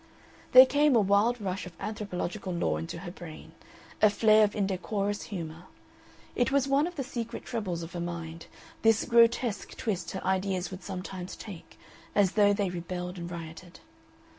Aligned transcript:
There 0.53 0.65
came 0.65 0.95
a 0.95 0.99
wild 0.99 1.39
rush 1.39 1.67
of 1.67 1.73
anthropological 1.79 2.51
lore 2.51 2.79
into 2.79 2.97
her 3.05 3.11
brain, 3.11 3.51
a 4.01 4.09
flare 4.09 4.43
of 4.43 4.55
indecorous 4.55 5.21
humor. 5.29 5.65
It 6.35 6.51
was 6.51 6.67
one 6.67 6.87
of 6.87 6.95
the 6.95 7.03
secret 7.03 7.45
troubles 7.45 7.83
of 7.83 7.93
her 7.93 7.99
mind, 7.99 8.47
this 8.81 9.05
grotesque 9.05 9.77
twist 9.77 10.09
her 10.13 10.25
ideas 10.25 10.71
would 10.71 10.81
sometimes 10.81 11.35
take, 11.35 11.77
as 12.15 12.31
though 12.31 12.51
they 12.51 12.71
rebelled 12.71 13.19
and 13.19 13.29
rioted. 13.29 13.79